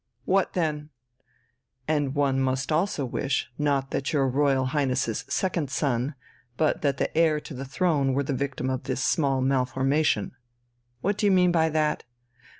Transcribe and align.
"What 0.25 0.53
then?" 0.53 0.89
"And 1.87 2.15
one 2.15 2.39
must 2.39 2.71
almost 2.71 2.97
wish, 2.97 3.51
not 3.59 3.91
that 3.91 4.11
your 4.11 4.27
Royal 4.27 4.65
Highness's 4.73 5.25
second 5.29 5.69
son, 5.69 6.15
but 6.57 6.81
that 6.81 6.97
the 6.97 7.15
heir 7.15 7.39
to 7.41 7.53
the 7.53 7.65
throne 7.65 8.15
were 8.15 8.23
the 8.23 8.33
victim 8.33 8.67
of 8.71 8.85
this 8.85 9.03
small 9.03 9.41
malformation." 9.41 10.31
"What 11.01 11.19
do 11.19 11.27
you 11.27 11.31
mean 11.31 11.51
by 11.51 11.69
that?" 11.69 12.03